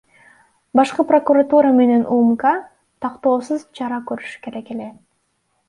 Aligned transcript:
Башкы 0.79 1.03
прокуратура 1.11 1.73
менен 1.81 2.01
УКМК 2.17 2.47
токтоосуз 3.05 3.69
чара 3.81 4.03
көрүшү 4.11 4.43
керек 4.49 4.77
эле. 4.79 4.93